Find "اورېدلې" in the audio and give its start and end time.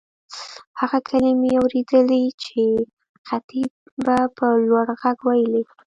1.61-2.23